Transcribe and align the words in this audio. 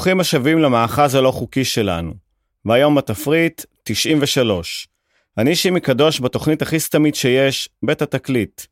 ברוכים 0.00 0.20
השבים 0.20 0.58
למאחז 0.58 1.14
הלא 1.14 1.30
חוקי 1.30 1.64
שלנו. 1.64 2.12
והיום 2.64 2.94
בתפריט, 2.94 3.64
93. 3.82 4.88
אני 5.38 5.56
שימי 5.56 5.80
קדוש 5.80 6.20
בתוכנית 6.20 6.62
הכי 6.62 6.80
סתמית 6.80 7.14
שיש, 7.14 7.68
בית 7.82 8.02
התקליט. 8.02 8.62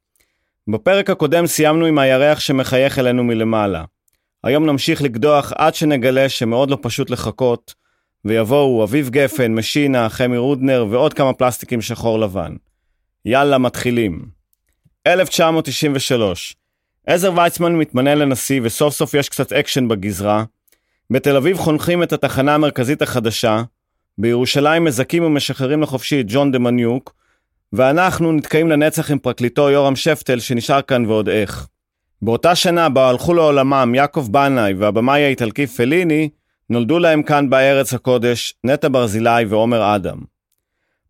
בפרק 0.68 1.10
הקודם 1.10 1.46
סיימנו 1.46 1.86
עם 1.86 1.98
הירח 1.98 2.40
שמחייך 2.40 2.98
אלינו 2.98 3.24
מלמעלה. 3.24 3.84
היום 4.44 4.66
נמשיך 4.66 5.02
לקדוח 5.02 5.52
עד 5.56 5.74
שנגלה 5.74 6.28
שמאוד 6.28 6.70
לא 6.70 6.78
פשוט 6.82 7.10
לחכות, 7.10 7.74
ויבואו 8.24 8.84
אביב 8.84 9.10
גפן, 9.10 9.54
משינה, 9.54 10.08
חמי 10.08 10.36
רודנר 10.36 10.86
ועוד 10.90 11.14
כמה 11.14 11.32
פלסטיקים 11.32 11.82
שחור 11.82 12.18
לבן. 12.18 12.56
יאללה, 13.24 13.58
מתחילים. 13.58 14.24
1993 15.06 16.56
עזר 17.06 17.32
ויצמן 17.36 17.72
מתמנה 17.76 18.14
לנשיא 18.14 18.60
וסוף 18.64 18.94
סוף 18.94 19.14
יש 19.14 19.28
קצת 19.28 19.52
אקשן 19.52 19.88
בגזרה. 19.88 20.44
בתל 21.10 21.36
אביב 21.36 21.58
חונכים 21.58 22.02
את 22.02 22.12
התחנה 22.12 22.54
המרכזית 22.54 23.02
החדשה. 23.02 23.62
בירושלים 24.18 24.84
מזכים 24.84 25.24
ומשחררים 25.24 25.82
לחופשי 25.82 26.20
את 26.20 26.26
ג'ון 26.28 26.52
דמיאניוק. 26.52 27.14
ואנחנו 27.72 28.32
נתקעים 28.32 28.68
לנצח 28.68 29.10
עם 29.10 29.18
פרקליטו 29.18 29.70
יורם 29.70 29.96
שפטל 29.96 30.38
שנשאר 30.38 30.82
כאן 30.82 31.06
ועוד 31.06 31.28
איך. 31.28 31.66
באותה 32.22 32.54
שנה 32.54 32.88
בה 32.88 33.08
הלכו 33.08 33.34
לעולמם 33.34 33.92
יעקב 33.94 34.28
בנאי 34.30 34.74
והבמאי 34.74 35.24
האיטלקי 35.24 35.66
פליני, 35.66 36.28
נולדו 36.70 36.98
להם 36.98 37.22
כאן 37.22 37.50
בארץ 37.50 37.94
הקודש 37.94 38.54
נטע 38.64 38.88
ברזילי 38.90 39.44
ועומר 39.48 39.94
אדם. 39.94 40.18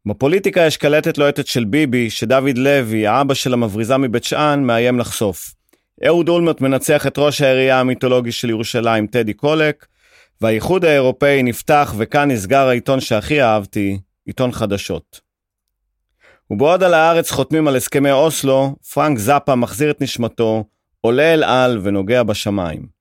בפוליטיקה 0.06 0.61
יש 0.61 0.77
קלטת 0.77 1.19
לוהטת 1.19 1.47
של 1.47 1.65
ביבי, 1.65 2.11
שדוד 2.11 2.59
לוי, 2.59 3.06
האבא 3.06 3.34
של 3.34 3.53
המבריזה 3.53 3.97
מבית 3.97 4.25
שאן, 4.25 4.65
מאיים 4.65 4.98
לחשוף. 4.98 5.55
אהוד 6.06 6.28
אולמרט 6.28 6.61
מנצח 6.61 7.06
את 7.06 7.19
ראש 7.19 7.41
העירייה 7.41 7.81
המיתולוגי 7.81 8.33
של 8.33 8.50
ירושלים, 8.50 9.06
טדי 9.06 9.34
קולק, 9.34 9.87
והאיחוד 10.41 10.84
האירופאי 10.84 11.42
נפתח 11.42 11.94
וכאן 11.98 12.31
נסגר 12.31 12.69
העיתון 12.69 13.00
שהכי 13.00 13.42
אהבתי, 13.42 13.98
עיתון 14.27 14.53
חדשות. 14.53 15.20
ובעוד 16.50 16.83
על 16.83 16.94
הארץ 16.94 17.31
חותמים 17.31 17.69
על 17.69 17.77
הסכמי 17.77 18.11
אוסלו, 18.11 18.77
פרנק 18.92 19.19
זאפה 19.19 19.55
מחזיר 19.55 19.91
את 19.91 20.00
נשמתו, 20.00 20.64
עולה 21.00 21.34
אל 21.34 21.44
על 21.44 21.81
ונוגע 21.83 22.22
בשמיים. 22.22 22.97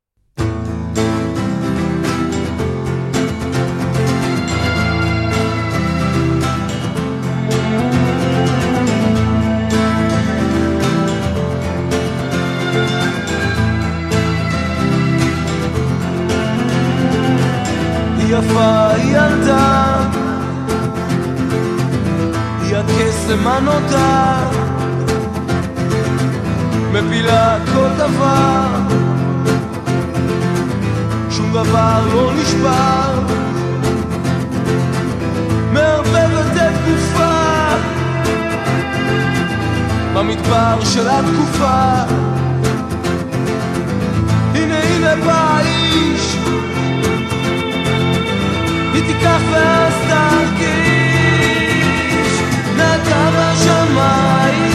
יפה 18.37 18.87
ילדה, 19.03 19.95
היא 22.61 22.75
הקסם 22.77 23.47
הנותר, 23.47 24.49
מפילה 26.91 27.57
כל 27.73 27.89
דבר, 27.97 28.67
שום 31.29 31.51
דבר 31.53 32.07
לא 32.13 32.31
נשבר, 32.41 33.19
מערבבת 35.73 36.55
את 36.55 36.89
גופה. 36.89 37.47
במדבר 40.17 40.85
של 40.85 41.09
התקופה. 41.09 42.03
הנה 44.53 44.79
הנה 44.83 45.15
בא 45.25 45.57
האיש 45.57 46.37
תיקח 49.06 49.40
ואז 49.52 49.92
תרגיש 50.08 50.72
נגע 52.76 53.30
בשמיים 53.30 54.72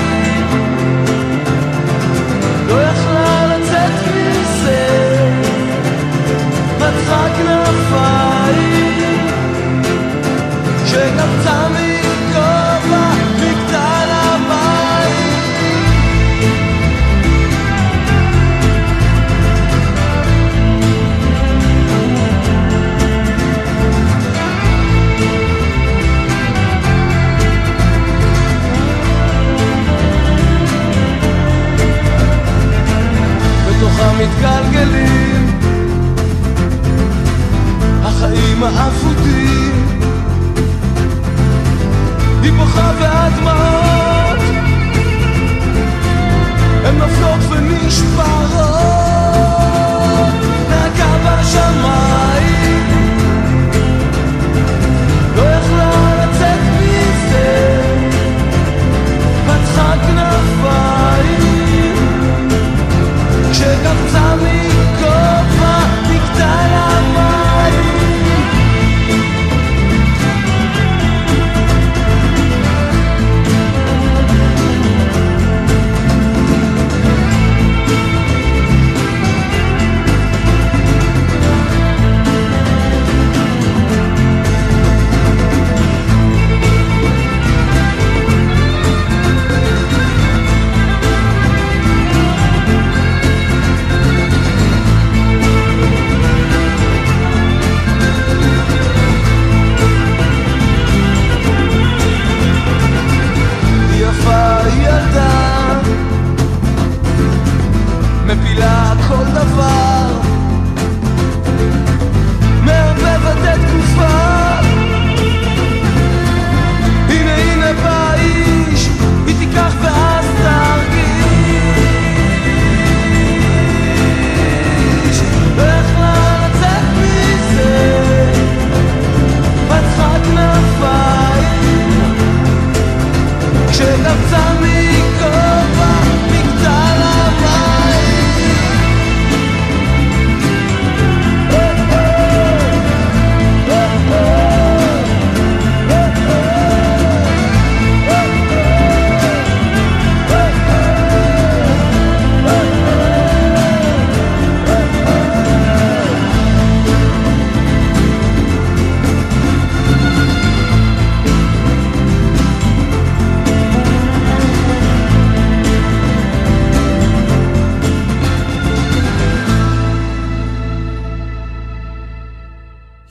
לא 2.68 2.82
יכלה 2.82 3.58
לצאת 3.58 3.92
מזה 4.08 4.88
פתחה 6.78 7.28
כנפיים 7.38 8.31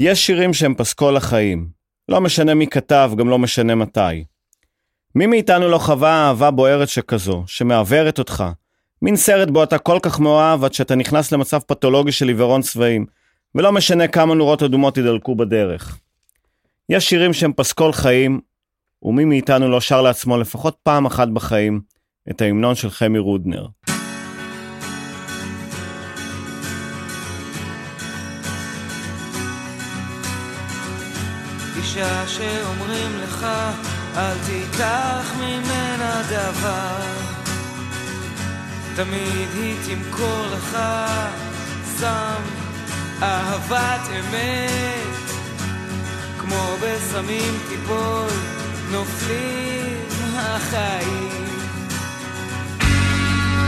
יש 0.04 0.26
שירים 0.26 0.54
שהם 0.54 0.76
פסקול 0.76 1.18
החיים. 1.18 1.68
לא 2.10 2.22
משנה 2.22 2.54
מי 2.54 2.68
כתב, 2.68 3.12
גם 3.18 3.30
לא 3.30 3.40
משנה 3.40 3.76
מתי. 3.76 4.24
מי 5.16 5.26
מאיתנו 5.26 5.70
לא 5.70 5.78
חווה 5.78 6.28
אהבה 6.28 6.52
בוערת 6.52 6.90
שכזו, 6.90 7.44
שמעוורת 7.48 8.20
אותך? 8.20 8.44
מין 9.02 9.16
סרט 9.16 9.50
בו 9.50 9.64
אתה 9.64 9.78
כל 9.78 10.00
כך 10.04 10.20
מאוהב 10.20 10.64
עד 10.64 10.74
שאתה 10.74 10.96
נכנס 10.96 11.32
למצב 11.32 11.60
פתולוגי 11.60 12.12
של 12.12 12.28
עיוורון 12.28 12.62
צבעים, 12.62 13.06
ולא 13.56 13.72
משנה 13.72 14.08
כמה 14.08 14.36
נורות 14.36 14.64
אדומות 14.64 14.98
ידלקו 14.98 15.36
בדרך. 15.36 16.00
יש 16.90 17.10
שירים 17.10 17.34
שהם 17.34 17.54
פסקול 17.54 17.94
חיים, 17.94 18.40
ומי 19.04 19.26
מאיתנו 19.26 19.70
לא 19.70 19.82
שר 19.82 20.02
לעצמו 20.02 20.38
לפחות 20.38 20.78
פעם 20.84 21.06
אחת 21.06 21.28
בחיים 21.28 21.82
את 22.30 22.42
ההמנון 22.42 22.76
של 22.76 22.90
חמי 22.90 23.20
רודנר. 23.20 23.68
אישה 31.82 32.28
שאומרים 32.28 33.18
לך 33.24 33.46
אל 34.18 34.38
תיקח 34.46 35.34
ממנה 35.38 36.22
דבר. 36.30 36.98
תמיד 38.96 39.48
היא 39.54 39.76
תמכור 39.86 40.46
לך 40.52 40.78
סם 41.98 42.42
אהבת 43.22 44.10
אמת. 44.20 45.32
כמו 46.40 46.76
בסמים 46.82 47.60
תיפול 47.70 48.30
נופלים 48.92 49.98
החיים. 50.36 51.46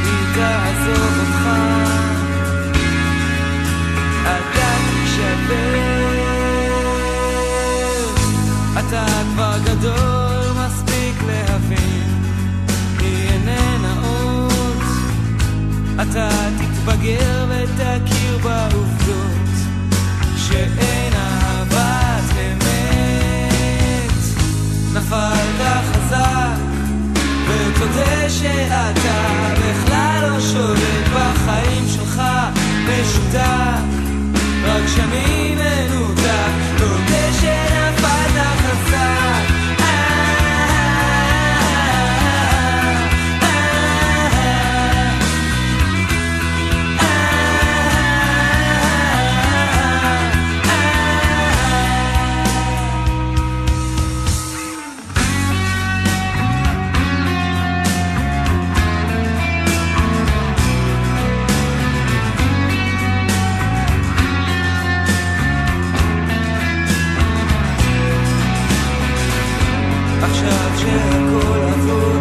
היא 0.04 0.36
תעזוב 0.36 1.20
אותך. 1.20 1.48
אתה 4.22 4.76
תישבר 4.90 6.13
אתה 8.94 9.06
כבר 9.34 9.58
גדול 9.64 10.66
מספיק 10.66 11.24
להבין. 11.28 12.24
היא 13.00 13.30
איננה 13.30 13.96
עוד. 14.04 14.84
אתה 16.02 16.30
תתבגר 16.58 17.46
ותכיר 17.50 18.38
בעובדות 18.38 19.50
שאין 20.38 21.14
אהבת 21.14 22.34
אמת. 22.38 24.14
נפלת 24.94 25.62
חזק 25.92 26.62
ותודה 27.48 28.30
שאתה 28.30 29.54
בכלל 29.60 30.30
לא 30.30 30.40
שולט 30.40 31.08
בחיים 31.14 31.86
שלך. 31.88 32.22
משותק 32.88 33.84
רק 34.66 34.88
שנים 34.96 35.58
מנותק 35.58 36.23
עכשיו 70.74 70.90
שהכל 70.90 71.62
אבוד, 71.62 72.04
היא 72.04 72.13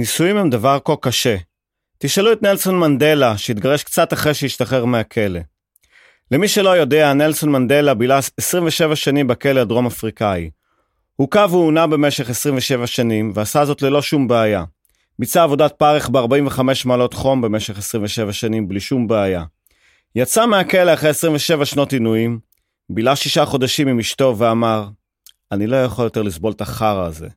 נישואים 0.00 0.36
הם 0.36 0.50
דבר 0.50 0.78
כה 0.84 0.96
קשה. 1.00 1.36
תשאלו 1.98 2.32
את 2.32 2.42
נלסון 2.42 2.78
מנדלה, 2.78 3.38
שהתגרש 3.38 3.84
קצת 3.84 4.12
אחרי 4.12 4.34
שהשתחרר 4.34 4.84
מהכלא. 4.84 5.40
למי 6.30 6.48
שלא 6.48 6.70
יודע, 6.70 7.12
נלסון 7.12 7.52
מנדלה 7.52 7.94
בילה 7.94 8.18
27 8.38 8.96
שנים 8.96 9.26
בכלא 9.26 9.60
הדרום 9.60 9.86
אפריקאי. 9.86 10.50
הוכה 11.16 11.46
והונע 11.50 11.86
במשך 11.86 12.30
27 12.30 12.86
שנים, 12.86 13.32
ועשה 13.34 13.64
זאת 13.64 13.82
ללא 13.82 14.02
שום 14.02 14.28
בעיה. 14.28 14.64
ביצע 15.18 15.42
עבודת 15.42 15.72
פרך 15.72 16.08
ב-45 16.08 16.60
מעלות 16.84 17.14
חום 17.14 17.40
במשך 17.40 17.78
27 17.78 18.32
שנים 18.32 18.68
בלי 18.68 18.80
שום 18.80 19.08
בעיה. 19.08 19.44
יצא 20.14 20.46
מהכלא 20.46 20.94
אחרי 20.94 21.08
27 21.08 21.64
שנות 21.64 21.92
עינויים, 21.92 22.38
בילה 22.90 23.16
שישה 23.16 23.44
חודשים 23.44 23.88
עם 23.88 23.98
אשתו 23.98 24.34
ואמר, 24.38 24.88
אני 25.52 25.66
לא 25.66 25.76
יכול 25.76 26.04
יותר 26.04 26.22
לסבול 26.22 26.52
את 26.52 26.60
החרא 26.60 27.06
הזה. 27.06 27.28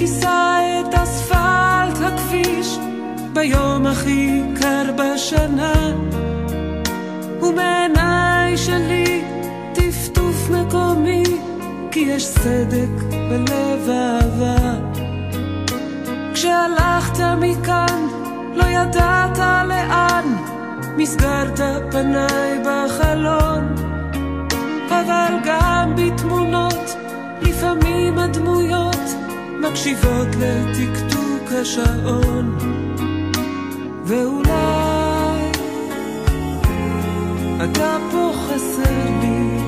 כיסה 0.00 0.58
את 0.80 0.94
אספלט 0.94 1.98
הכביש 2.00 2.78
ביום 3.32 3.86
הכי 3.86 4.42
קר 4.60 4.92
בשנה. 4.96 5.92
ומעיניי 7.42 8.56
שלי 8.56 9.22
טפטוף 9.74 10.50
מקומי 10.50 11.22
כי 11.90 12.00
יש 12.00 12.26
סדק 12.26 13.04
בלב 13.12 13.88
אהבה. 13.88 14.74
כשהלכת 16.34 17.20
מכאן 17.40 18.06
לא 18.54 18.64
ידעת 18.64 19.38
לאן 19.38 20.24
מסגרת 20.96 21.60
פניי 21.90 22.29
מקשיבות 29.80 30.28
לתקתוק 30.40 31.52
השעון 31.60 32.58
ואולי 34.04 35.50
אתה 37.64 37.96
פה 38.12 38.32
חסר 38.34 39.04
לי. 39.20 39.58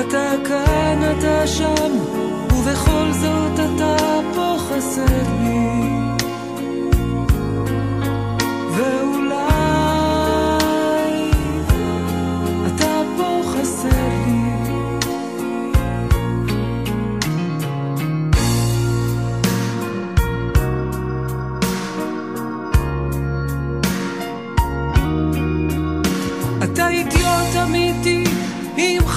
אתה 0.00 0.32
כאן, 0.48 0.98
אתה 1.18 1.46
שם, 1.46 1.92
ובכל 2.52 3.12
זאת 3.12 3.54
אתה 3.54 3.96
פה 4.34 4.56
חסר 4.58 5.22
לי 5.42 5.99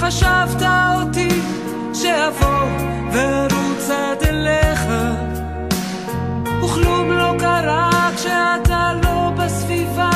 חשבת 0.06 0.62
אותי 0.62 1.40
שאבוא 1.94 2.64
וארוץ 3.12 3.90
עד 3.90 4.22
אליך. 4.22 4.80
וכלום 6.64 7.10
לא 7.10 7.34
קרה 7.38 8.10
כשאתה 8.16 8.92
לא 9.02 9.30
בסביבה 9.36 10.10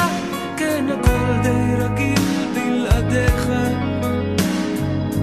כן 0.56 0.84
הכל 0.92 1.42
די 1.42 1.74
רגיל 1.78 2.48
בלעדיך. 2.54 3.48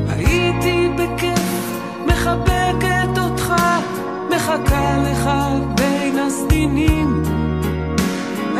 הייתי 0.09 0.89
בכיף 0.97 1.71
מחבקת 2.05 3.17
אותך 3.17 3.53
מחכה 4.35 4.97
לך 4.97 5.29
בין 5.75 6.19
הסדינים. 6.19 7.23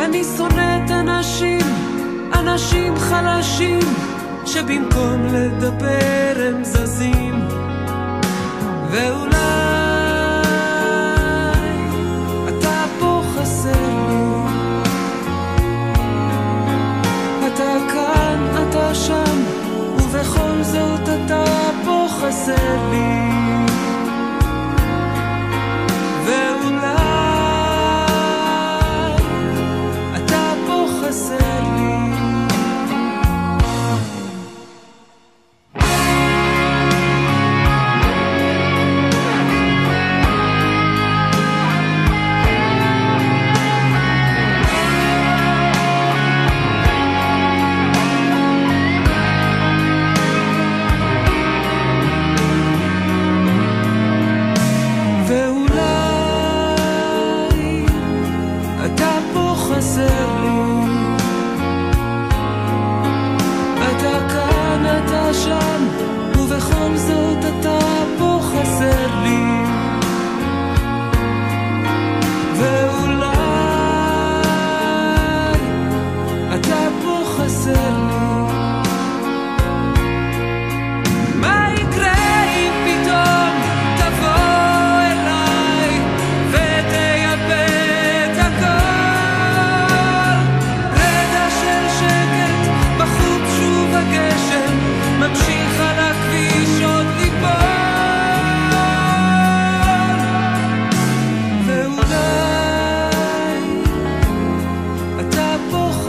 אני 0.04 0.24
שונאת 0.36 0.90
אנשים, 0.90 1.60
אנשים 2.34 2.96
חלשים, 2.96 3.95
שבמקום 4.56 5.26
לדבר 5.26 6.32
הם 6.36 6.64
זזים. 6.64 7.48
ואולי 8.90 9.36
אתה 12.48 12.84
פה 13.00 13.22
חסר 13.34 13.88
לי. 14.08 14.50
אתה 17.46 17.76
כאן, 17.92 18.68
אתה 18.68 18.94
שם, 18.94 19.42
ובכל 19.96 20.62
זאת 20.62 21.08
אתה 21.08 21.44
פה 21.84 22.06
חסר 22.20 22.90
לי. 22.90 23.35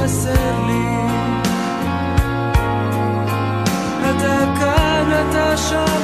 חסר 0.08 0.66
לי 0.68 0.88
אתה 4.00 4.38
כאן, 4.60 5.12
אתה 5.30 5.58
שם, 5.58 6.02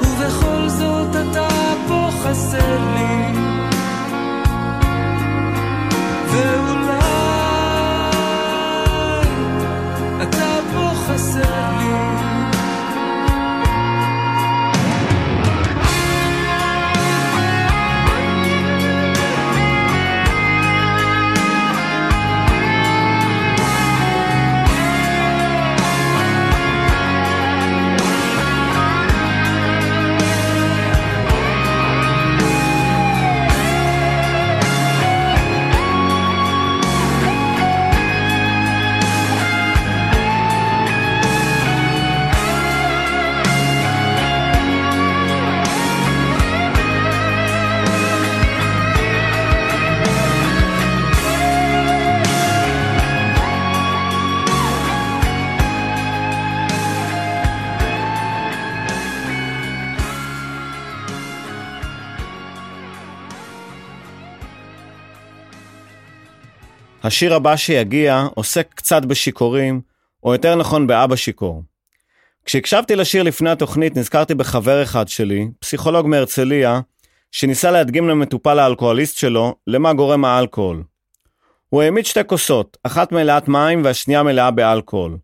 ובכל 0.00 0.68
זאת 0.68 1.08
אתה 1.08 1.48
פה 1.88 2.08
חסר 2.22 2.78
לי. 2.94 3.29
השיר 67.10 67.34
הבא 67.34 67.56
שיגיע 67.56 68.26
עוסק 68.34 68.74
קצת 68.74 69.04
בשיכורים, 69.04 69.80
או 70.22 70.32
יותר 70.32 70.56
נכון 70.56 70.86
באבא 70.86 71.16
שיכור. 71.16 71.62
כשהקשבתי 72.44 72.96
לשיר 72.96 73.22
לפני 73.22 73.50
התוכנית 73.50 73.96
נזכרתי 73.96 74.34
בחבר 74.34 74.82
אחד 74.82 75.08
שלי, 75.08 75.48
פסיכולוג 75.58 76.06
מהרצליה, 76.06 76.80
שניסה 77.32 77.70
להדגים 77.70 78.08
למטופל 78.08 78.58
האלכוהוליסט 78.58 79.16
שלו 79.16 79.54
למה 79.66 79.92
גורם 79.92 80.24
האלכוהול. 80.24 80.82
הוא 81.68 81.82
העמיד 81.82 82.06
שתי 82.06 82.20
כוסות, 82.26 82.76
אחת 82.82 83.12
מלאת 83.12 83.48
מים 83.48 83.84
והשנייה 83.84 84.22
מלאה 84.22 84.50
באלכוהול. 84.50 85.18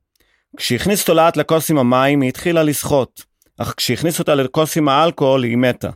כשהכניס 0.57 1.01
אותו 1.01 1.15
לאט 1.15 1.37
לכוס 1.37 1.71
עם 1.71 1.79
המים 1.79 2.21
היא 2.21 2.29
התחילה 2.29 2.63
לשחות, 2.63 3.25
אך 3.59 3.75
כשהכניס 3.77 4.19
אותה 4.19 4.35
לכוס 4.35 4.77
עם 4.77 4.89
האלכוהול 4.89 5.43
היא 5.43 5.57
מתה. 5.57 5.91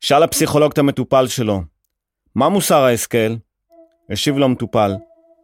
שאל 0.00 0.22
הפסיכולוג 0.22 0.72
את 0.72 0.78
המטופל 0.78 1.26
שלו, 1.26 1.62
מה 2.34 2.48
מוסר 2.48 2.82
ההשכל? 2.82 3.34
השיב 4.10 4.38
לו 4.38 4.44
המטופל, 4.44 4.96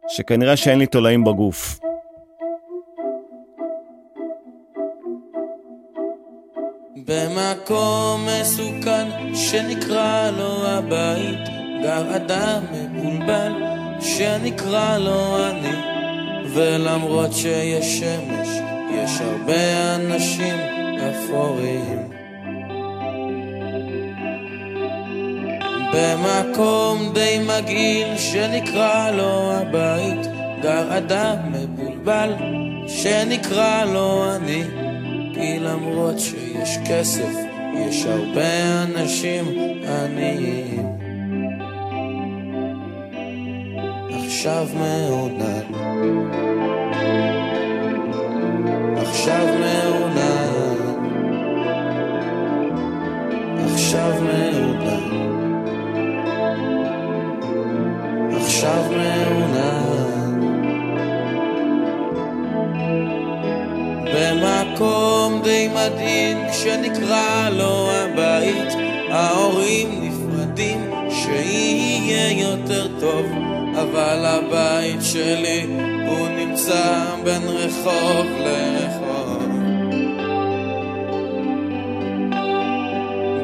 שכנראה 0.07 0.57
שאין 0.57 0.79
לי 0.79 0.87
תולעים 0.87 1.23
בגוף. 1.23 1.79
במקום 6.95 8.25
מסוכן 8.25 9.35
שנקרא 9.35 10.31
לו 10.37 10.67
הבית, 10.67 11.49
גר 11.83 12.15
אדם 12.15 12.63
מבולבל 12.73 13.51
שנקרא 13.99 14.97
לו 14.97 15.49
אני, 15.49 15.75
ולמרות 16.53 17.33
שיש 17.33 17.99
שמש, 17.99 18.47
יש 18.93 19.21
הרבה 19.21 19.95
אנשים 19.95 20.55
אפורים. 21.09 22.20
במקום 25.93 27.13
די 27.13 27.39
מגעיל 27.47 28.17
שנקרא 28.17 29.11
לו 29.11 29.51
הבית, 29.53 30.27
גר 30.61 30.97
אדם 30.97 31.35
מבולבל 31.51 32.33
שנקרא 32.87 33.85
לו 33.85 34.35
אני, 34.35 34.63
כי 35.33 35.59
למרות 35.59 36.19
שיש 36.19 36.77
כסף, 36.89 37.33
יש 37.75 38.05
הרבה 38.05 38.83
אנשים 38.83 39.45
עניים. 39.87 40.87
עכשיו 44.25 44.67
מעונן, 44.73 45.73
עכשיו 48.97 49.47
מעונן, 49.59 50.91
עכשיו 53.73 54.13
מעונן. 54.21 55.00
עכשיו 58.61 58.83
מעונן 58.91 60.39
במקום 64.13 65.41
די 65.43 65.67
מדהים 65.67 66.37
שנקרא 66.53 67.49
לו 67.49 67.91
הבית 67.91 68.73
ההורים 69.09 69.89
נפרדים 70.01 70.91
שיהיה 71.09 72.49
יותר 72.49 72.87
טוב 72.99 73.25
אבל 73.75 74.25
הבית 74.25 75.01
שלי 75.01 75.65
הוא 76.07 76.27
נמצא 76.27 77.05
בין 77.23 77.41
רחוב 77.47 78.25
לרחוב. 78.39 79.51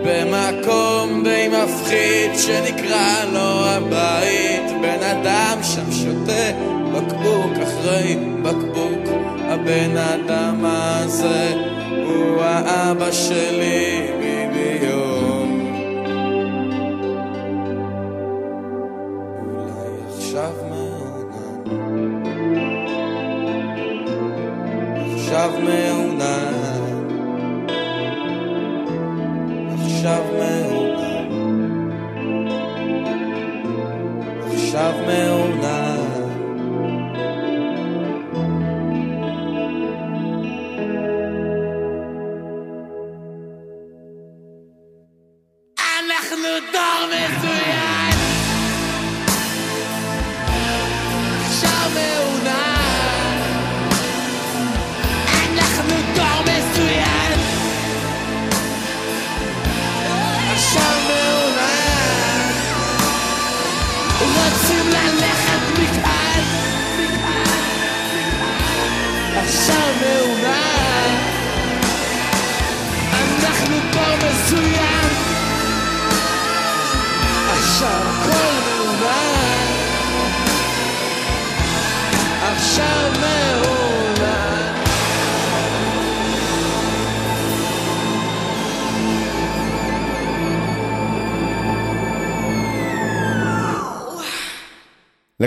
במקום 0.06 1.24
די 1.24 1.48
מפחיד 1.48 2.32
שנקרא 2.40 3.26
לו 3.34 3.66
הבית 3.66 4.77
אדם 5.12 5.58
שם 5.64 5.92
שותה 5.92 6.52
בקבוק 6.94 7.52
אחרי 7.64 8.18
בקבוק. 8.42 9.10
הבן 9.50 9.98
אדם 9.98 10.66
הזה 10.66 11.54
הוא 12.06 12.42
האבא 12.44 13.12
שלי 13.12 14.17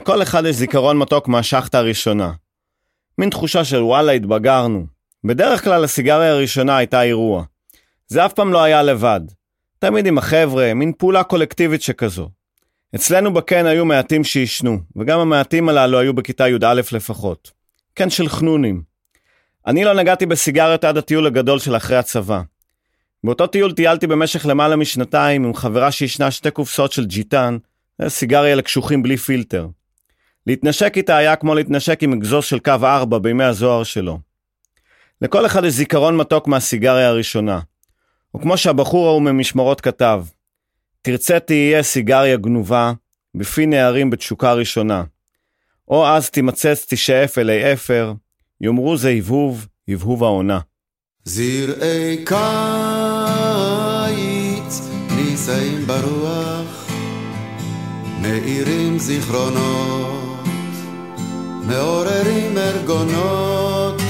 לכל 0.01 0.23
אחד 0.23 0.45
יש 0.47 0.57
זיכרון 0.57 0.99
מתוק 0.99 1.29
מהשחטה 1.29 1.79
הראשונה. 1.79 2.33
מין 3.19 3.31
תחושה 3.31 3.65
של 3.65 3.83
וואלה 3.83 4.13
התבגרנו. 4.13 4.87
בדרך 5.25 5.65
כלל 5.65 5.85
הסיגריה 5.85 6.33
הראשונה 6.33 6.77
הייתה 6.77 7.03
אירוע. 7.03 7.45
זה 8.07 8.27
אף 8.27 8.33
פעם 8.33 8.53
לא 8.53 8.63
היה 8.63 8.83
לבד. 8.83 9.21
תמיד 9.79 10.07
עם 10.07 10.19
החבר'ה, 10.19 10.75
מין 10.75 10.93
פעולה 10.99 11.23
קולקטיבית 11.23 11.83
שכזו. 11.83 12.29
אצלנו 12.95 13.35
בקן 13.35 13.67
היו 13.67 13.85
מעטים 13.85 14.25
שעישנו, 14.25 14.79
וגם 14.97 15.21
המעטים 15.21 15.69
הללו 15.69 15.99
היו 15.99 16.15
בכיתה 16.15 16.49
י"א 16.49 16.81
לפחות. 16.93 17.51
קן 17.95 18.11
של 18.11 18.29
חנונים. 18.29 18.83
אני 19.67 19.85
לא 19.85 19.95
נגעתי 19.95 20.27
בסיגריות 20.27 20.85
עד 20.85 20.97
הטיול 20.97 21.27
הגדול 21.27 21.59
של 21.59 21.77
אחרי 21.77 21.97
הצבא. 21.97 22.43
באותו 23.25 23.47
טיול 23.47 23.73
טיילתי 23.73 24.07
במשך 24.07 24.47
למעלה 24.47 24.77
משנתיים 24.77 25.45
עם 25.45 25.55
חברה 25.55 25.93
שעישנה 25.93 26.31
שתי 26.31 26.51
קופסאות 26.51 26.93
של 26.93 27.07
ג'יטן, 27.07 27.59
סיגריה 28.09 28.55
לקשוחים 28.55 29.03
בלי 29.03 29.17
פילטר. 29.17 29.67
להתנשק 30.51 30.97
איתה 30.97 31.17
היה 31.17 31.37
כמו 31.37 31.55
להתנשק 31.55 32.03
עם 32.03 32.13
אגזוז 32.13 32.45
של 32.45 32.59
קו 32.59 32.73
4 32.83 33.19
בימי 33.19 33.45
הזוהר 33.45 33.83
שלו. 33.83 34.19
לכל 35.23 35.47
אחד 35.47 35.65
יש 35.65 35.73
זיכרון 35.73 36.17
מתוק 36.17 36.47
מהסיגריה 36.47 37.09
הראשונה. 37.09 37.61
וכמו 38.37 38.57
שהבחור 38.57 39.09
ההוא 39.09 39.23
ממשמרות 39.23 39.81
כתב, 39.81 40.25
תרצה 41.03 41.41
תהיה 41.41 41.83
סיגריה 41.83 42.37
גנובה, 42.37 42.93
בפי 43.35 43.67
נערים 43.67 44.11
בתשוקה 44.11 44.53
ראשונה. 44.53 45.05
או 45.89 46.07
אז 46.07 46.31
תימצץ 46.31 46.87
תשאף 46.89 47.39
אלי 47.39 47.73
אפר, 47.73 48.13
יאמרו 48.61 48.97
זה 48.97 49.11
הבהוב, 49.11 49.67
הבהוב 49.89 50.25
העונה. 50.25 50.61
זרעי 51.25 52.25
קיץ 52.25 52.41
נישאים 55.17 55.87
ברוח, 55.87 56.91
מאירים 58.23 58.99
זיכרונות, 58.99 60.20
מעוררים 61.67 62.59
ארגונות. 62.59 64.03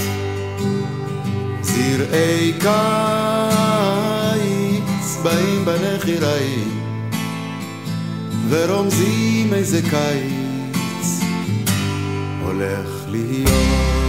זרעי 1.62 2.52
קיץ 2.52 2.70
באים 5.22 5.64
בנחיריים, 5.64 6.80
ורומזים 8.48 9.54
איזה 9.54 9.80
קיץ 9.82 11.20
הולך 12.42 13.04
להיות. 13.08 13.99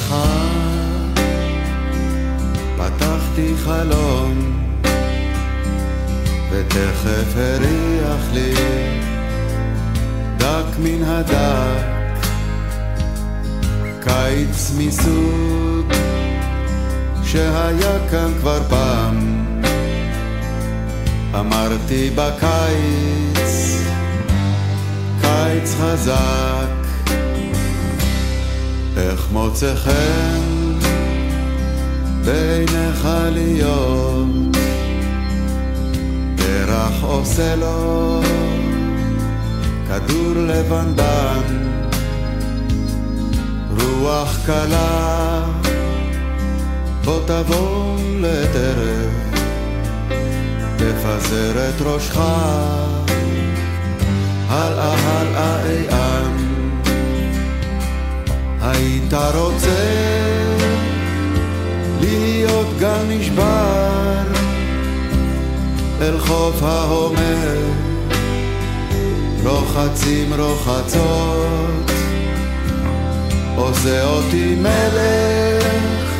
לך. 0.00 0.14
פתחתי 2.76 3.54
חלום 3.64 4.60
ותכף 6.50 7.36
הריח 7.36 8.32
לי 8.32 8.54
דק 10.36 10.78
מן 10.78 11.04
הדק. 11.04 12.26
קיץ 14.00 14.72
מסוג 14.78 15.92
שהיה 17.22 18.08
כאן 18.10 18.32
כבר 18.40 18.60
פעם. 18.68 19.46
אמרתי 21.34 22.10
בקיץ 22.14 23.50
קיץ 25.20 25.74
חזק 25.80 26.59
איך 29.00 29.28
מוצא 29.32 29.74
חן 29.74 30.78
בעיניך 32.24 33.08
להיות? 33.32 34.26
פרח 36.36 37.02
עושה 37.02 37.56
לו 37.56 38.20
כדור 39.88 40.32
לבנבן 40.36 41.70
רוח 43.80 44.38
קלה 44.46 45.44
בוא 47.04 47.20
תבוא 47.26 47.96
לטרף 48.20 49.30
תפזר 50.76 51.68
את 51.68 51.80
ראשך. 51.80 52.20
הלאה 54.48 54.94
הלאה 54.94 55.64
איאן 55.64 56.39
היית 58.90 59.14
רוצה 59.34 59.84
להיות 62.00 62.66
גן 62.78 63.04
נשבר 63.08 64.22
אל 66.00 66.18
חוף 66.18 66.62
ההומר. 66.62 67.58
רוחצים 69.44 70.32
רוחצות 70.38 71.90
עושה 73.56 74.04
אותי 74.04 74.54
מלך 74.54 76.12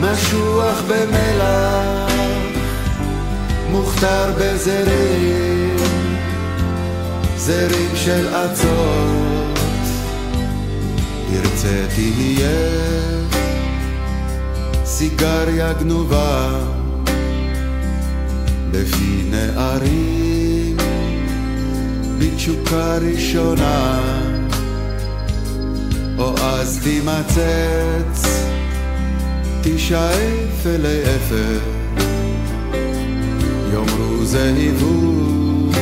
משוח 0.00 0.82
במלח 0.88 2.12
מוכתר 3.70 4.32
בזרים 4.38 5.76
זרים 7.36 7.90
של 7.94 8.28
אצות 8.28 9.35
תרצה 11.30 11.86
תהיה 11.94 12.50
סיגריה 14.84 15.72
גנובה. 15.72 16.60
בפי 18.70 19.22
נערים. 19.30 20.76
בתשוקה 22.18 22.98
ראשונה. 22.98 24.00
או 26.18 26.34
אז 26.38 26.80
תימצץ. 26.82 28.46
תשאף 29.62 30.66
אלי 30.66 31.02
אפר 31.02 31.58
יאמרו 33.72 34.24
זה 34.24 34.54
היבוב 34.56 35.76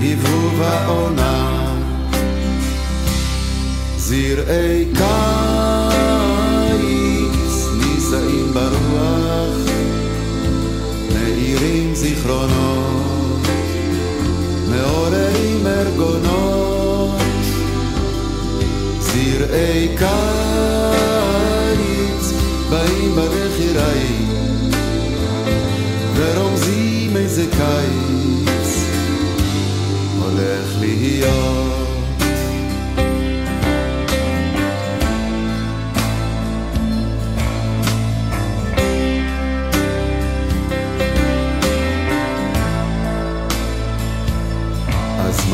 היבוב 0.00 0.60
העונה 0.62 1.47
זרעי 4.08 4.84
קיץ 4.94 5.96
נישאים 7.76 8.54
ברוח 8.54 9.56
מאירים 11.14 11.94
זיכרונות 11.94 13.46
מעוררים 14.70 15.66
ארגונות. 15.66 17.20
זרעי 19.00 19.88
קיץ 19.98 20.08
באים 22.70 23.16
בנחיריים 23.16 24.28
ורומזים 26.16 27.16
איזה 27.16 27.44
קיץ 27.50 28.84
הולך 30.20 30.68
להיות 30.80 31.57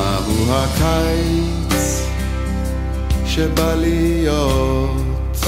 מהו 0.04 0.52
הקיץ 0.52 2.02
שבא 3.26 3.74
להיות. 3.74 5.46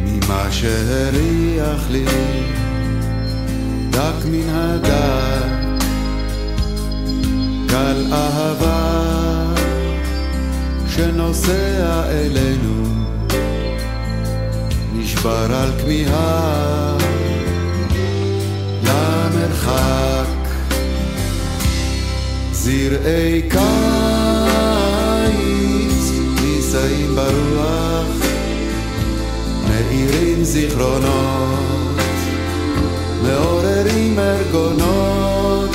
ממה 0.00 0.46
שהריח 0.50 1.90
לי 1.90 2.04
דק 3.90 4.24
מן 4.24 4.48
הדק. 4.48 5.58
גל 7.66 8.12
אהבה 8.12 9.08
שנוסע 10.88 12.02
אלינו 12.10 12.84
נשבר 14.94 15.54
על 15.54 15.72
כמיהה 15.82 16.97
זרעי 22.60 23.42
קיץ 23.42 23.58
נישאים 26.42 27.14
ברוח 27.14 28.06
מאירים 29.68 30.44
זיכרונות 30.44 31.58
מעוררים 33.22 34.18
ארגונות. 34.18 35.70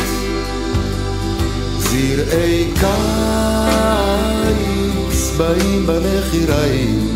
זרעי 1.80 2.72
קיץ 2.74 2.94
באים 5.38 5.88
בנחיריים 5.88 7.08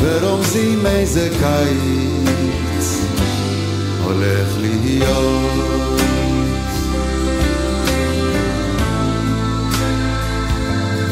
ורומזים 0.00 0.86
איזה 0.86 1.28
קיץ 1.40 2.98
הולך 4.04 4.48
להיות 4.60 5.73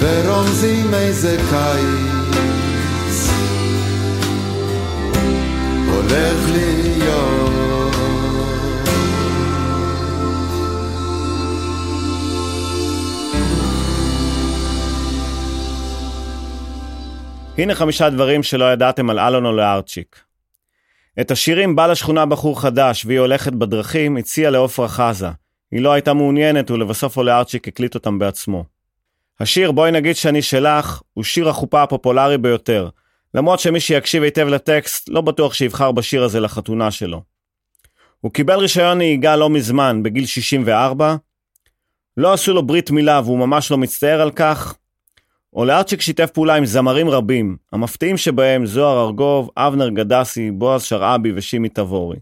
ורומזים 0.02 0.94
איזה 0.94 1.36
קיץ 1.50 3.28
הולך 5.92 6.50
להיות 6.52 7.94
הנה 17.58 17.74
חמישה 17.74 18.10
דברים 18.10 18.42
שלא 18.42 18.72
ידעתם 18.72 19.10
על 19.10 19.18
אלון 19.18 19.46
או 19.46 19.52
לארצ'יק. 19.52 20.20
את 21.20 21.30
השירים 21.30 21.76
"בא 21.76 21.86
לשכונה 21.86 22.26
בחור 22.26 22.60
חדש 22.60 23.06
והיא 23.06 23.20
הולכת 23.20 23.52
בדרכים" 23.52 24.16
הציע 24.16 24.50
לעופרה 24.50 24.88
חזה. 24.88 25.28
היא 25.70 25.80
לא 25.80 25.92
הייתה 25.92 26.14
מעוניינת 26.14 26.70
ולבסוף 26.70 27.16
עולה 27.16 27.38
ארצ'יק 27.38 27.68
הקליט 27.68 27.94
אותם 27.94 28.18
בעצמו. 28.18 28.81
השיר 29.40 29.72
"בואי 29.72 29.90
נגיד 29.90 30.16
שאני 30.16 30.42
שלך" 30.42 31.02
הוא 31.14 31.24
שיר 31.24 31.48
החופה 31.48 31.82
הפופולרי 31.82 32.38
ביותר, 32.38 32.88
למרות 33.34 33.60
שמי 33.60 33.80
שיקשיב 33.80 34.22
היטב 34.22 34.46
לטקסט 34.46 35.08
לא 35.08 35.20
בטוח 35.20 35.54
שיבחר 35.54 35.92
בשיר 35.92 36.24
הזה 36.24 36.40
לחתונה 36.40 36.90
שלו. 36.90 37.22
הוא 38.20 38.32
קיבל 38.32 38.58
רישיון 38.58 38.98
נהיגה 38.98 39.36
לא 39.36 39.50
מזמן, 39.50 40.02
בגיל 40.02 40.26
64. 40.26 41.16
לא 42.16 42.32
עשו 42.32 42.52
לו 42.52 42.62
ברית 42.62 42.90
מילה 42.90 43.20
והוא 43.24 43.38
ממש 43.38 43.70
לא 43.70 43.78
מצטער 43.78 44.20
על 44.20 44.30
כך. 44.30 44.74
אולארצ'יק 45.52 46.00
שיתף 46.00 46.30
פעולה 46.30 46.54
עם 46.54 46.66
זמרים 46.66 47.08
רבים, 47.08 47.56
המפתיעים 47.72 48.16
שבהם 48.16 48.66
זוהר 48.66 49.06
ארגוב, 49.06 49.50
אבנר 49.56 49.88
גדסי, 49.88 50.50
בועז 50.50 50.82
שרעבי 50.82 51.32
ושימי 51.36 51.68
תבורי. 51.68 52.16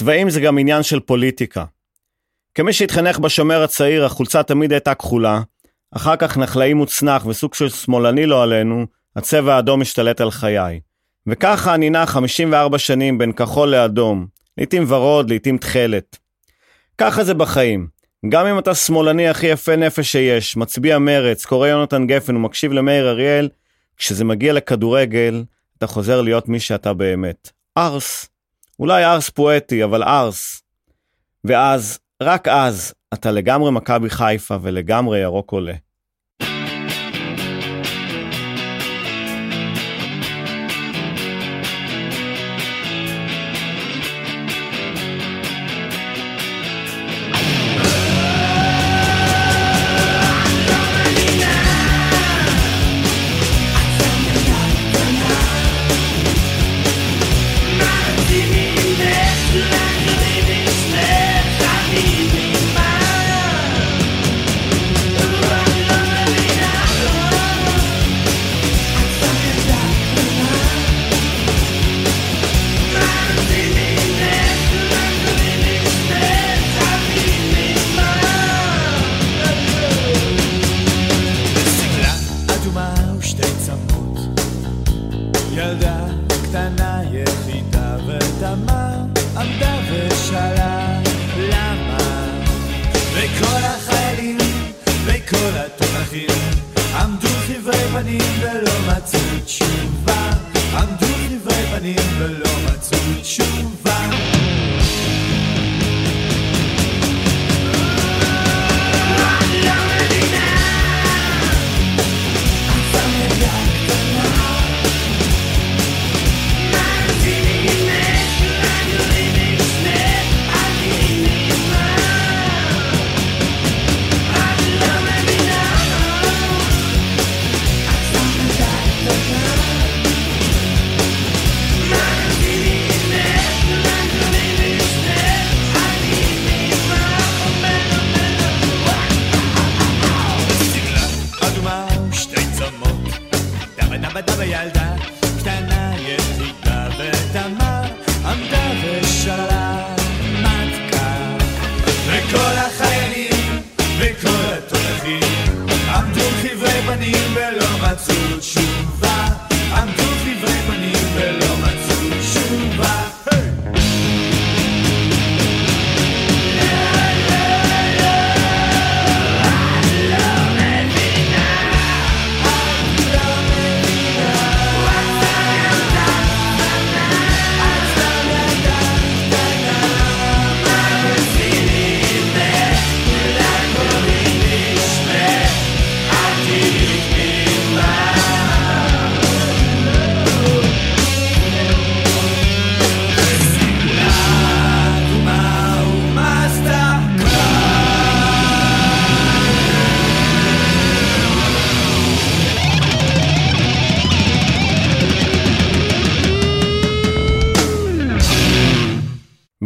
צבעים 0.00 0.30
זה 0.30 0.40
גם 0.40 0.58
עניין 0.58 0.82
של 0.82 1.00
פוליטיקה. 1.00 1.64
כמי 2.54 2.72
שהתחנך 2.72 3.18
בשומר 3.18 3.62
הצעיר, 3.62 4.04
החולצה 4.04 4.42
תמיד 4.42 4.72
הייתה 4.72 4.94
כחולה, 4.94 5.40
אחר 5.92 6.16
כך 6.16 6.38
נחלאי 6.38 6.74
מוצנח 6.74 7.26
וסוג 7.26 7.54
של 7.54 7.68
שמאלני 7.68 8.26
לא 8.26 8.42
עלינו, 8.42 8.86
הצבע 9.16 9.54
האדום 9.54 9.82
השתלט 9.82 10.20
על 10.20 10.30
חיי. 10.30 10.80
וככה 11.26 11.74
אני 11.74 11.90
נע 11.90 12.06
54 12.06 12.78
שנים 12.78 13.18
בין 13.18 13.32
כחול 13.32 13.68
לאדום, 13.68 14.26
לעתים 14.58 14.84
ורוד, 14.88 15.30
לעתים 15.30 15.58
תכלת. 15.58 16.18
ככה 16.98 17.24
זה 17.24 17.34
בחיים. 17.34 17.86
גם 18.28 18.46
אם 18.46 18.58
אתה 18.58 18.74
שמאלני 18.74 19.28
הכי 19.28 19.46
יפה 19.46 19.76
נפש 19.76 20.12
שיש, 20.12 20.56
מצביע 20.56 20.98
מרץ, 20.98 21.46
קורא 21.46 21.68
יונתן 21.68 22.06
גפן 22.06 22.36
ומקשיב 22.36 22.72
למאיר 22.72 23.10
אריאל, 23.10 23.48
כשזה 23.96 24.24
מגיע 24.24 24.52
לכדורגל, 24.52 25.44
אתה 25.78 25.86
חוזר 25.86 26.20
להיות 26.20 26.48
מי 26.48 26.60
שאתה 26.60 26.92
באמת. 26.94 27.50
ארס. 27.78 28.29
אולי 28.80 29.04
ארס 29.04 29.30
פואטי, 29.30 29.84
אבל 29.84 30.02
ארס. 30.02 30.62
ואז, 31.44 31.98
רק 32.22 32.48
אז, 32.48 32.94
אתה 33.14 33.30
לגמרי 33.30 33.70
מכבי 33.70 34.10
חיפה 34.10 34.56
ולגמרי 34.62 35.18
ירוק 35.18 35.50
עולה. 35.52 35.74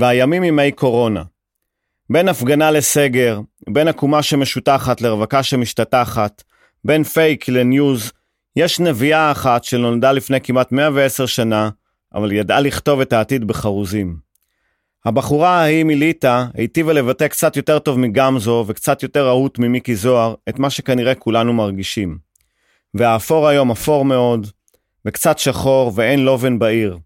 והימים 0.05 0.45
ימי 0.45 0.73
קורונה. 0.73 1.23
בין 2.11 2.29
הפגנה 2.29 2.71
לסגר, 2.71 3.41
בין 3.69 3.89
עקומה 3.89 4.23
שמשותחת 4.23 5.01
לרווקה 5.01 5.43
שמשתטחת, 5.43 6.43
בין 6.85 7.05
פייק 7.05 7.49
לניוז, 7.49 8.13
יש 8.57 8.81
נביאה 8.81 9.33
אחת 9.33 9.65
שנולדה 9.65 10.13
לפני 10.13 10.41
כמעט 10.41 10.73
110 10.73 11.27
שנה, 11.27 11.69
אבל 12.15 12.33
ידעה 12.33 12.61
לכתוב 12.61 13.01
את 13.01 13.13
העתיד 13.13 13.45
בחרוזים. 13.45 14.17
הבחורה 15.05 15.61
ההיא 15.61 15.85
מליטא 15.85 16.45
היטיבה 16.55 16.93
לבטא 16.93 17.29
קצת 17.29 17.57
יותר 17.57 17.79
טוב 17.79 17.99
מגמזו 17.99 18.65
וקצת 18.67 19.03
יותר 19.03 19.27
רהוט 19.27 19.59
ממיקי 19.59 19.97
זוהר 19.97 20.35
את 20.49 20.59
מה 20.59 20.71
שכנראה 20.71 21.15
כולנו 21.15 21.53
מרגישים. 21.53 22.19
והאפור 22.95 23.49
היום 23.49 23.71
אפור 23.71 24.05
מאוד, 24.05 24.47
וקצת 25.05 25.39
שחור 25.39 25.93
ואין 25.95 26.25
לובן 26.25 26.59
בעיר. 26.59 26.99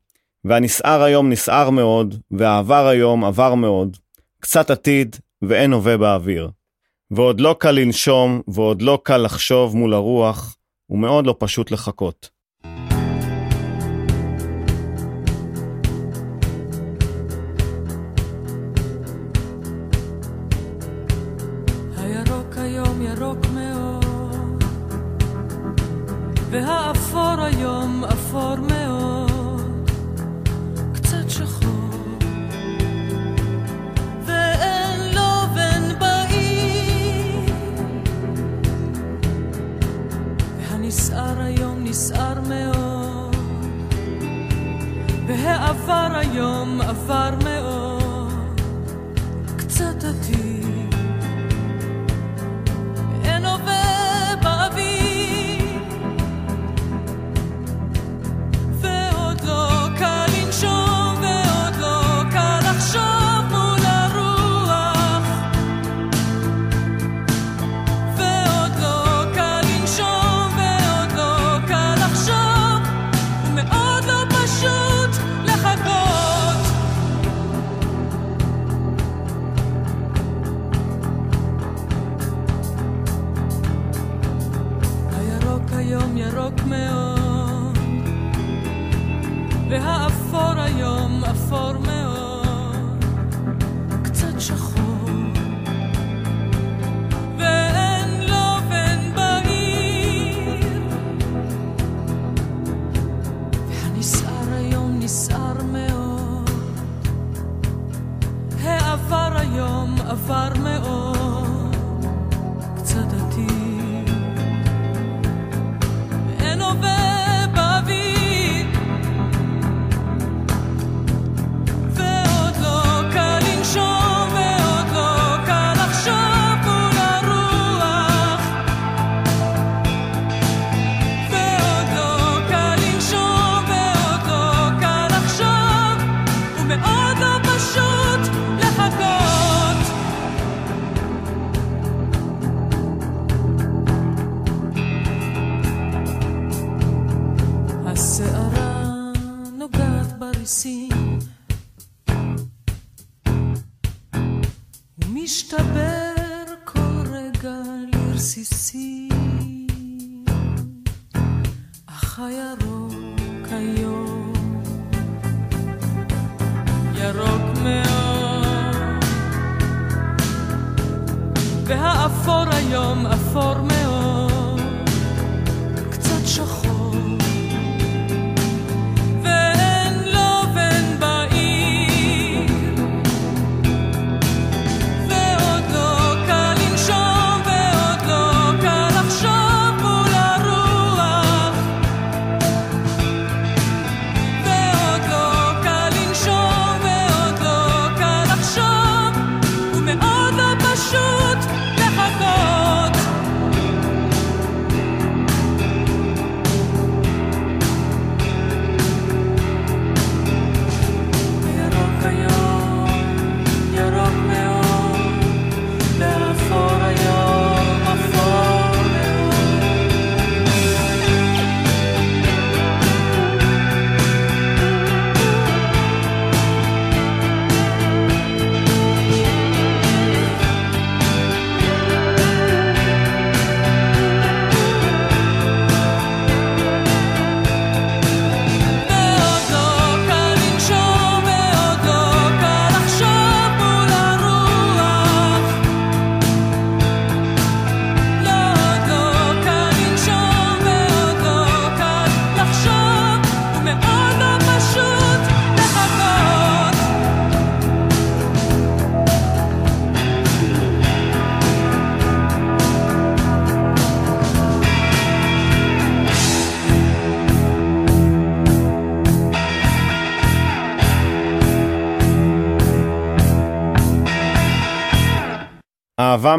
והנסער 0.45 1.03
היום 1.03 1.31
נסער 1.31 1.71
מאוד, 1.71 2.15
והעבר 2.31 2.87
היום 2.87 3.25
עבר 3.25 3.55
מאוד. 3.55 3.97
קצת 4.41 4.71
עתיד 4.71 5.17
ואין 5.43 5.73
הווה 5.73 5.97
באוויר. 5.97 6.51
ועוד 7.11 7.41
לא 7.41 7.57
קל 7.59 7.71
לנשום, 7.71 8.41
ועוד 8.49 8.83
לא 8.83 8.99
קל 9.03 9.17
לחשוב 9.17 9.77
מול 9.77 9.95
הרוח, 9.95 10.57
ומאוד 10.91 11.27
לא 11.27 11.35
פשוט 11.39 11.71
לחכות. 11.71 12.39
והאפור 26.51 27.41
היום 27.41 28.05
אפור 28.05 28.57
מאוד, 28.57 28.78
והנסער 41.29 41.41
היום 41.45 41.85
נסער 41.85 42.41
מאוד, 42.49 43.37
והעבר 45.27 46.09
היום 46.15 46.81
עבר 46.81 47.31
מאוד, 47.45 47.58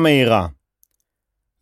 מהירה. 0.04 0.48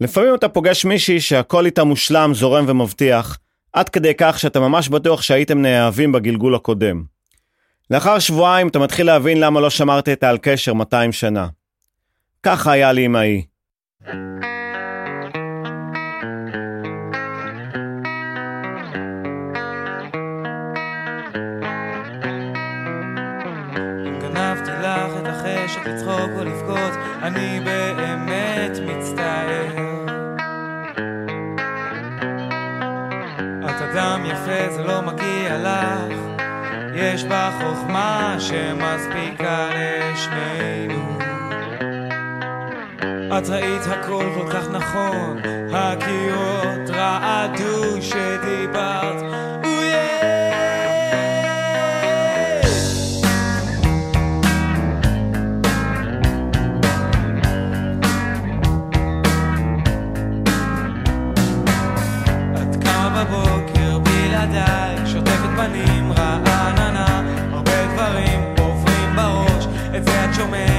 לפעמים 0.02 0.36
אתה 0.36 0.50
פוגש 0.50 0.86
מישהי 0.86 1.22
שהכל 1.22 1.66
איתה 1.66 1.84
מושלם, 1.84 2.34
זורם 2.34 2.66
ומבטיח, 2.68 3.38
עד 3.74 3.90
כדי 3.90 4.14
כך 4.18 4.40
שאתה 4.40 4.60
ממש 4.60 4.90
בטוח 4.90 5.22
שהייתם 5.22 5.62
נאהבים 5.62 6.12
בגלגול 6.12 6.56
הקודם. 6.56 7.04
לאחר 7.92 8.20
שבועיים 8.20 8.68
אתה 8.68 8.80
מתחיל 8.80 9.06
להבין 9.06 9.40
למה 9.40 9.60
לא 9.62 9.70
שמרת 9.70 10.10
איתה 10.10 10.30
על 10.30 10.38
קשר 10.42 10.74
200 10.74 11.12
שנה. 11.12 11.48
ככה 12.44 12.72
היה 12.72 12.92
לי 12.92 13.06
עם 13.06 13.16
ההיא. 13.16 13.44
גנבתי 24.22 24.72
לך 24.72 25.12
את 25.22 25.28
החשק 25.28 25.88
לצחוק 25.88 26.32
או 26.36 26.44
לבכות, 26.44 26.94
אני 27.22 27.60
באמת 27.60 27.87
לא 35.58 35.70
מגיע 35.70 36.16
לך. 36.16 36.42
יש 36.96 37.24
בה 37.24 37.50
חוכמה 37.62 38.36
שמספיקה 38.40 39.70
לשנינו. 39.70 41.18
את 43.38 43.50
ראית 43.50 43.82
הכל 43.86 44.24
כל 44.36 44.52
כך 44.52 44.70
נכון, 44.72 45.38
הקירות 45.74 46.90
רעדו 46.90 48.02
שדיברת. 48.02 49.67
את 70.40 70.52
זה 70.52 70.77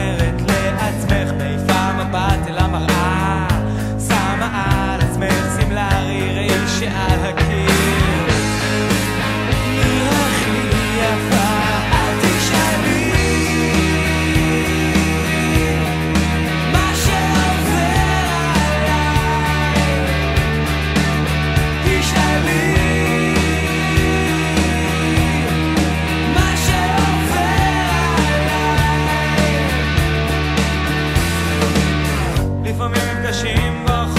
לפעמים 32.78 33.02
נפגשים 33.18 33.84
ברחוב 33.86 34.17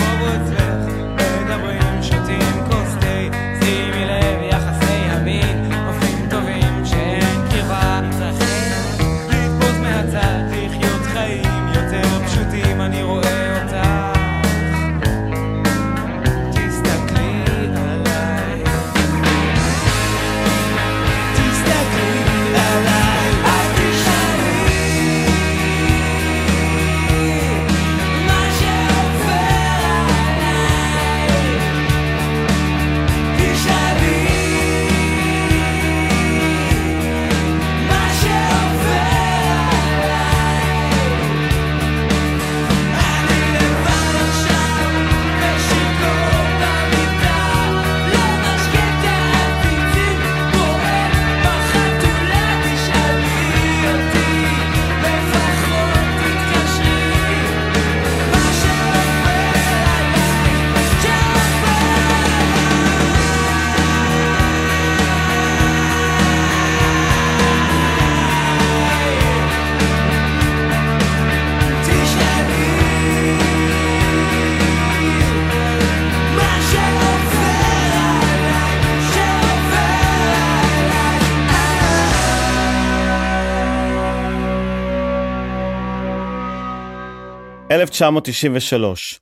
1993. 87.72 89.20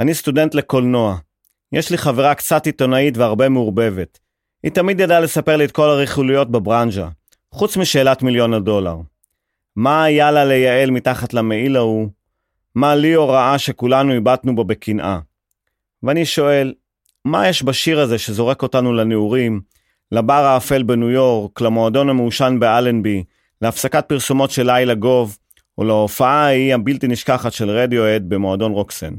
אני 0.00 0.14
סטודנט 0.14 0.54
לקולנוע. 0.54 1.16
יש 1.72 1.90
לי 1.90 1.98
חברה 1.98 2.34
קצת 2.34 2.66
עיתונאית 2.66 3.16
והרבה 3.16 3.48
מעורבבת. 3.48 4.18
היא 4.62 4.72
תמיד 4.72 5.00
ידעה 5.00 5.20
לספר 5.20 5.56
לי 5.56 5.64
את 5.64 5.72
כל 5.72 5.88
הרכילויות 5.88 6.50
בברנז'ה, 6.50 7.08
חוץ 7.52 7.76
משאלת 7.76 8.22
מיליון 8.22 8.54
הדולר. 8.54 8.96
מה 9.76 10.04
היה 10.04 10.30
לה 10.30 10.44
לייעל 10.44 10.90
מתחת 10.90 11.34
למעיל 11.34 11.76
ההוא? 11.76 12.08
מה 12.74 12.94
ליאו 12.94 13.28
ראה 13.28 13.58
שכולנו 13.58 14.12
הבטנו 14.12 14.54
בו 14.54 14.64
בקנאה? 14.64 15.18
ואני 16.02 16.26
שואל, 16.26 16.74
מה 17.24 17.48
יש 17.48 17.62
בשיר 17.62 18.00
הזה 18.00 18.18
שזורק 18.18 18.62
אותנו 18.62 18.92
לנעורים, 18.92 19.60
לבר 20.12 20.44
האפל 20.44 20.82
בניו 20.82 21.10
יורק, 21.10 21.60
למועדון 21.60 22.08
המעושן 22.08 22.56
באלנבי, 22.60 23.24
להפסקת 23.62 24.04
פרסומות 24.08 24.50
של 24.50 24.66
לילה 24.66 24.94
גוב, 24.94 25.38
או 25.78 25.84
להופעה 25.84 26.44
ההיא 26.44 26.74
הבלתי 26.74 27.08
נשכחת 27.08 27.52
של 27.52 27.70
רדיואד 27.70 28.24
במועדון 28.28 28.72
רוקסן. 28.72 29.14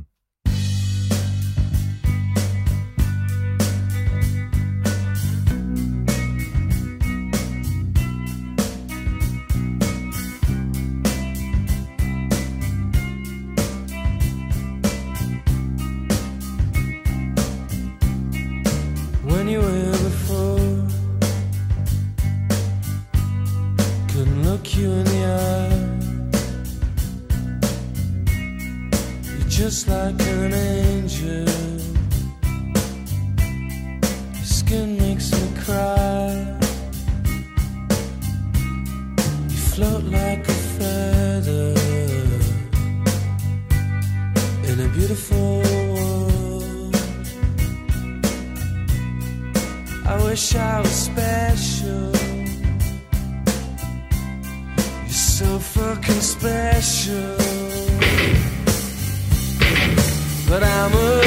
I'm 60.63 60.93
a 60.93 61.22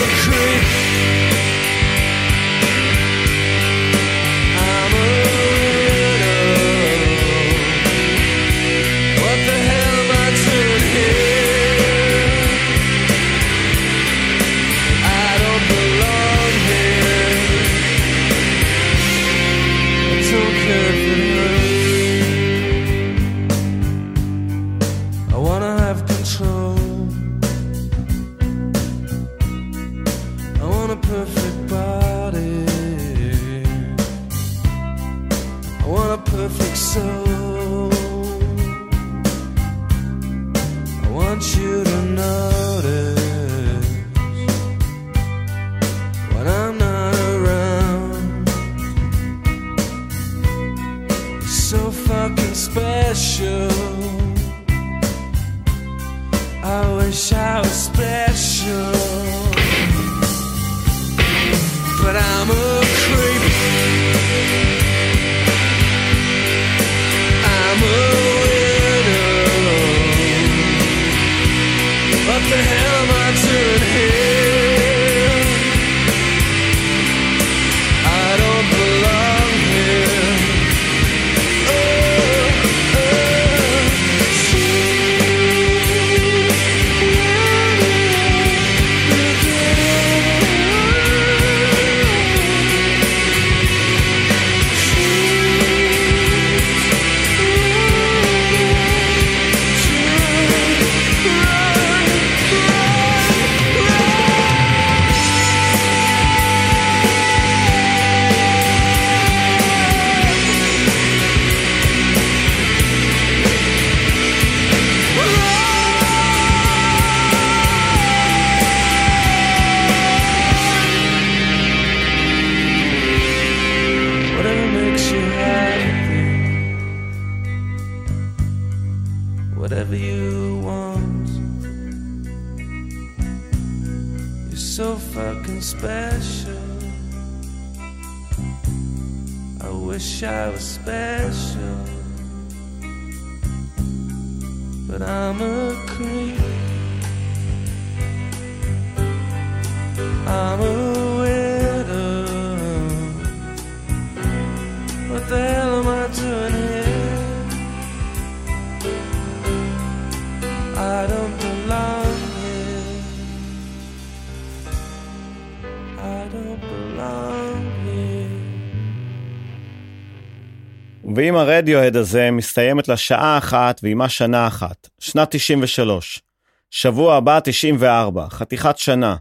ועם 171.66 171.74
הרדיוהד 171.74 171.96
הזה 171.96 172.30
מסתיימת 172.30 172.88
לה 172.88 172.96
שעה 172.96 173.38
אחת 173.38 173.80
ועימה 173.82 174.08
שנה 174.08 174.46
אחת, 174.46 174.88
שנת 175.00 175.28
93. 175.30 176.22
שבוע 176.70 177.16
הבא 177.16 177.40
94, 177.44 178.26
חתיכת 178.30 178.78
שנה. 178.78 179.16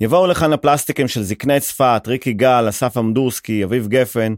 יבואו 0.00 0.26
לכאן 0.26 0.52
הפלסטיקים 0.52 1.08
של 1.08 1.22
זקני 1.22 1.60
צפת, 1.60 2.02
ריקי 2.06 2.32
גל, 2.32 2.68
אסף 2.68 2.96
אמדורסקי, 2.96 3.64
אביב 3.64 3.88
גפן, 3.88 4.34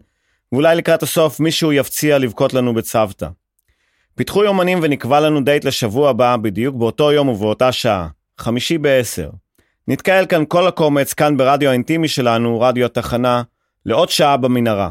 ואולי 0.52 0.76
לקראת 0.76 1.02
הסוף 1.02 1.40
מישהו 1.40 1.72
יפציע 1.72 2.18
לבכות 2.18 2.54
לנו 2.54 2.74
בצוותא. 2.74 3.28
פיתחו 4.14 4.44
יומנים 4.44 4.78
ונקבע 4.82 5.20
לנו 5.20 5.44
דייט 5.44 5.64
לשבוע 5.64 6.10
הבא, 6.10 6.36
בדיוק 6.36 6.76
באותו 6.76 7.12
יום 7.12 7.28
ובאותה 7.28 7.72
שעה, 7.72 8.08
חמישי 8.38 8.78
בעשר. 8.78 9.30
נתקהל 9.88 10.26
כאן 10.26 10.44
כל 10.48 10.66
הקומץ, 10.66 11.14
כאן 11.14 11.36
ברדיו 11.36 11.70
האינטימי 11.70 12.08
שלנו, 12.08 12.60
רדיו 12.60 12.86
התחנה, 12.86 13.42
לעוד 13.86 14.08
שעה 14.08 14.36
במנהרה. 14.36 14.90